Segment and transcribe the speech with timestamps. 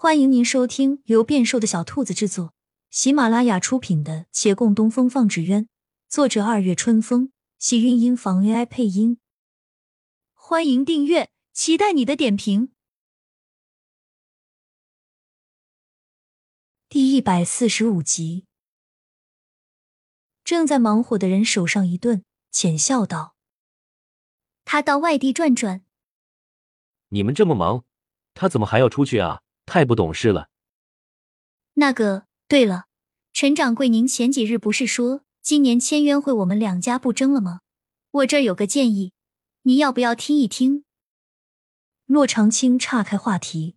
[0.00, 2.54] 欢迎您收听由变瘦的小兔子制作、
[2.88, 5.64] 喜马拉雅出品的《且共东风放纸鸢》，
[6.08, 9.18] 作者二月春风，喜韵音房 AI 配音。
[10.34, 12.70] 欢迎订阅，期待你的点评。
[16.88, 18.46] 第一百四十五集，
[20.44, 22.22] 正在忙活的人手上一顿，
[22.52, 23.34] 浅笑道
[24.64, 25.84] ：“他到外地转转。
[27.08, 27.84] 你们这么忙，
[28.34, 30.48] 他怎么还要出去啊？”太不懂事了。
[31.74, 32.86] 那个，对了，
[33.32, 37.60] 陈掌柜，您前几日不是说今年签约会我们两家不争了吗？
[38.10, 39.12] 我这儿有个建议，
[39.62, 40.84] 您要不要听一听？
[42.06, 43.76] 骆长青岔开话题，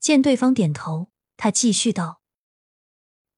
[0.00, 2.20] 见对方点头，他继续道：“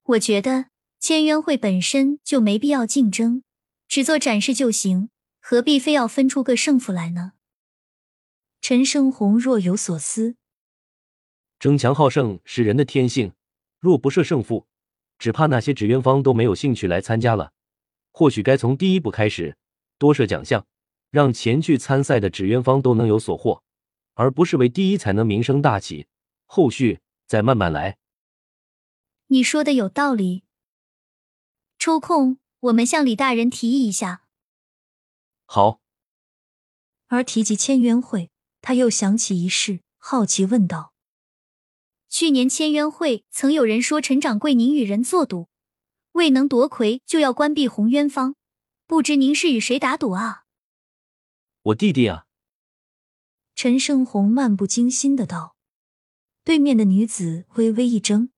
[0.03, 3.45] 我觉得签约会本身就没必要竞争，
[3.87, 7.35] 只做展示就行，何必非要分出个胜负来呢？”
[8.61, 10.35] 陈胜红若有所思。
[11.59, 13.33] 争强好胜是人的天性，
[13.81, 14.67] 若不设胜负，
[15.19, 17.53] 只怕那些纸鸢方都没有兴趣来参加了。
[18.13, 19.57] 或许该从第一步开始，
[19.99, 20.67] 多设奖项，
[21.11, 23.63] 让前去参赛的纸鸢方都能有所获，
[24.15, 26.07] 而不是为第一才能名声大起，
[26.47, 27.99] 后续再慢慢来。
[29.29, 30.45] 你说的有道理，
[31.79, 34.23] 抽空我们向李大人提议一下。
[35.45, 35.81] 好。
[37.09, 40.93] 而提及签约会，他又想起一事，好奇问道。
[42.09, 45.49] 去年签约会曾有人说陈掌柜您与人作赌，
[46.13, 48.35] 未能夺魁就要关闭红渊坊，
[48.87, 50.45] 不知您是与谁打赌啊？
[51.63, 52.25] 我弟弟啊。
[53.55, 55.57] 陈胜红漫不经心的道。
[56.45, 58.31] 对面的女子微微一怔。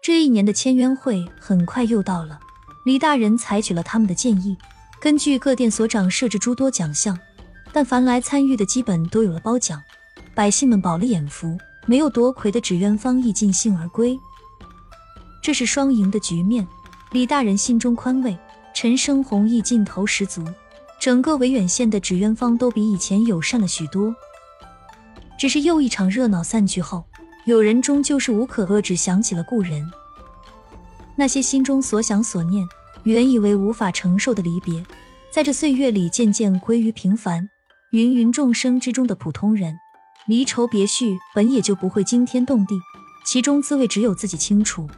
[0.00, 2.38] 这一年的签约会很快又到了，
[2.86, 4.56] 李大人采取了他们的建议，
[5.00, 7.18] 根据各店所长设置诸多奖项，
[7.72, 9.82] 但凡来参与的基本都有了褒奖。
[10.34, 14.18] 百姓们饱了眼福，没有夺魁的纸鸢方亦尽兴而归。
[15.40, 16.66] 这是双赢的局面，
[17.12, 18.36] 李大人心中宽慰，
[18.74, 20.44] 陈生红亦劲头十足。
[20.98, 24.12] 整个维远县的纸鸢方都比以前友善了许多。
[25.38, 27.04] 只是又一场热闹散去后，
[27.44, 29.88] 有人终究是无可遏制想起了故人。
[31.14, 32.66] 那些心中所想所念，
[33.04, 34.84] 原以为无法承受的离别，
[35.30, 37.48] 在这岁月里渐渐归于平凡，
[37.92, 39.78] 芸芸众生之中的普通人。
[40.26, 42.80] 离愁别绪本也就不会惊天动地，
[43.24, 44.88] 其中滋味只有自己清楚。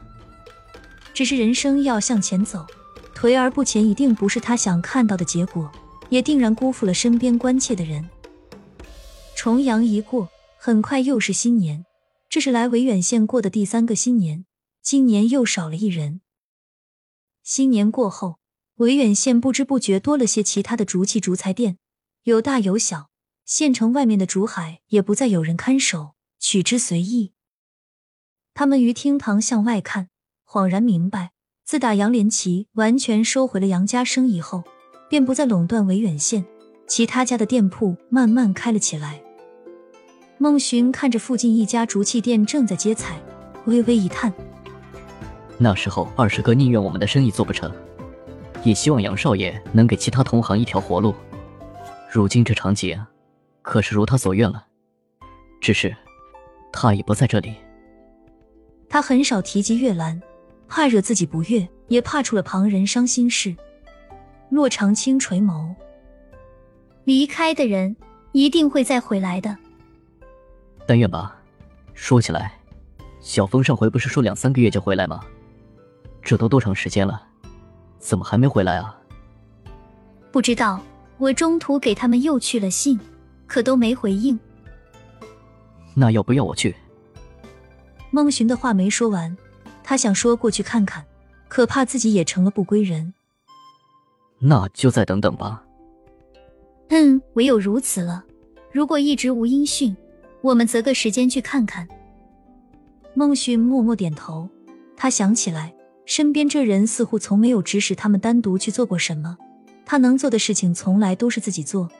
[1.12, 2.66] 只是人生要向前走，
[3.14, 5.70] 颓而不前一定不是他想看到的结果，
[6.10, 8.08] 也定然辜负了身边关切的人。
[9.34, 10.28] 重阳一过，
[10.58, 11.84] 很快又是新年，
[12.28, 14.44] 这是来维远县过的第三个新年，
[14.82, 16.20] 今年又少了一人。
[17.42, 18.38] 新年过后，
[18.76, 21.78] 维远县不知不觉多了些其他的竹器竹材店，
[22.24, 23.08] 有大有小。
[23.46, 27.32] 县城外面的竹海也不再有人看守，取之随意。
[28.54, 30.08] 他们于厅堂向外看，
[30.44, 31.30] 恍然明白，
[31.64, 34.64] 自打杨连奇完全收回了杨家生意后，
[35.08, 36.44] 便不再垄断维远县，
[36.88, 39.22] 其他家的店铺慢慢开了起来。
[40.38, 43.16] 孟寻看着附近一家竹器店正在接彩，
[43.66, 44.32] 微微一叹：
[45.56, 47.72] 那时候二师哥宁愿我们的生意做不成，
[48.64, 51.14] 也希望杨少爷能给其他同行一条活路。
[52.10, 53.00] 如今这场景。
[53.66, 54.64] 可是如他所愿了，
[55.60, 55.94] 只是
[56.72, 57.56] 他已不在这里。
[58.88, 60.22] 他很少提及月兰，
[60.68, 63.52] 怕惹自己不悦，也怕出了旁人伤心事。
[64.50, 65.74] 洛长青垂眸，
[67.02, 67.96] 离开的人
[68.30, 69.58] 一定会再回来的。
[70.86, 71.36] 但愿吧。
[71.92, 72.52] 说起来，
[73.18, 75.20] 小峰上回不是说两三个月就回来吗？
[76.22, 77.20] 这都多长时间了，
[77.98, 78.96] 怎么还没回来啊？
[80.30, 80.80] 不知道，
[81.18, 82.96] 我中途给他们又去了信。
[83.46, 84.38] 可都没回应。
[85.94, 86.74] 那要不要我去？
[88.10, 89.36] 孟寻的话没说完，
[89.82, 91.04] 他想说过去看看，
[91.48, 93.12] 可怕自己也成了不归人。
[94.38, 95.64] 那就再等等吧。
[96.88, 98.24] 嗯，唯有如此了。
[98.70, 99.96] 如果一直无音讯，
[100.42, 101.88] 我们择个时间去看看。
[103.14, 104.48] 孟寻默默点头。
[104.96, 109.36] 他想起来，身边这人似乎从没有指使他们单独去做过什么。
[109.84, 111.90] 他能做的事情，从来都是自己做。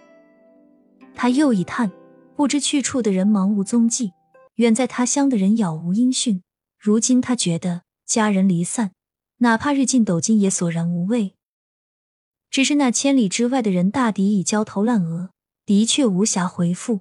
[1.17, 1.91] 他又一叹，
[2.37, 4.13] 不知去处的人茫无踪迹，
[4.57, 6.43] 远在他乡的人杳无音讯。
[6.79, 8.93] 如今他觉得家人离散，
[9.39, 11.33] 哪怕日进斗金也索然无味。
[12.51, 15.31] 只是那千里之外的人大抵已焦头烂额，
[15.65, 17.01] 的确无暇回复。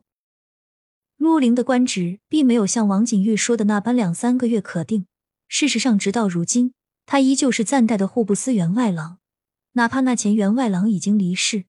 [1.17, 5.05] 陆凌的官职并没有像王景玉说的那般两三个月可定。
[5.49, 6.73] 事实上，直到如今，
[7.05, 9.19] 他依旧是暂代的户部司员外郎，
[9.73, 11.65] 哪怕那前员外郎已经离世。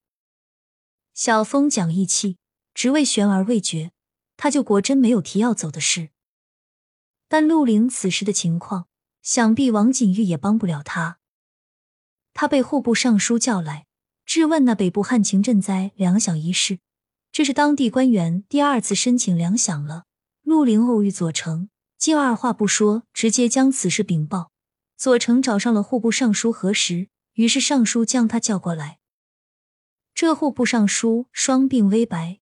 [1.16, 2.36] 小风讲义气，
[2.74, 3.90] 职位悬而未决，
[4.36, 6.10] 他就果真没有提要走的事。
[7.26, 8.86] 但陆林此时的情况，
[9.22, 11.16] 想必王景玉也帮不了他。
[12.34, 13.86] 他被户部尚书叫来，
[14.26, 16.80] 质问那北部旱情赈灾粮饷一事。
[17.32, 20.04] 这是当地官员第二次申请粮饷了。
[20.42, 24.50] 陆林偶遇左丞，竟二话不说，直接将此事禀报。
[24.98, 28.98] 左丞找上了户部尚书核实，于是尚书将他叫过来。
[30.16, 32.40] 这户部尚书双鬓微白，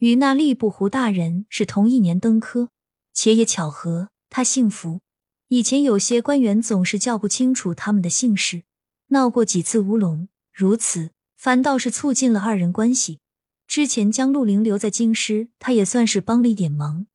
[0.00, 2.68] 与那吏部胡大人是同一年登科，
[3.14, 5.00] 且也巧合，他姓福。
[5.48, 8.64] 以前有些官员总是叫不清楚他们的姓氏，
[9.06, 13.20] 闹过几次乌龙，如此反倒是促进了二人关系。
[13.66, 17.06] 之前将陆凌留在京师，他也算是帮了一点忙。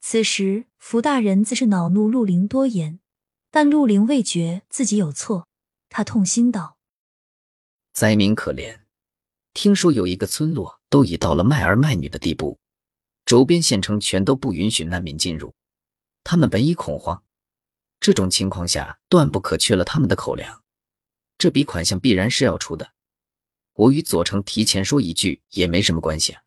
[0.00, 2.98] 此时，福大人自是恼怒陆凌多言，
[3.52, 5.46] 但陆凌未觉自己有错，
[5.88, 6.78] 他痛心道
[7.92, 8.80] ：“灾民可怜，
[9.52, 12.58] 听说有一个村落都已到了卖儿卖女的地步，
[13.26, 15.54] 周边县城全都不允许难民进入，
[16.24, 17.22] 他们本已恐慌，
[18.00, 20.64] 这种情况下断不可缺了他们的口粮，
[21.36, 22.94] 这笔款项必然是要出的。
[23.74, 26.42] 我与左丞提前说一句也没什么关系啊。”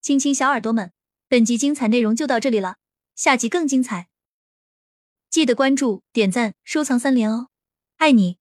[0.00, 0.92] 亲亲小耳朵们，
[1.28, 2.78] 本集精彩内容就到这里了，
[3.14, 4.08] 下集更精彩，
[5.28, 7.48] 记得关注、点赞、收藏三连哦，
[7.98, 8.38] 爱你！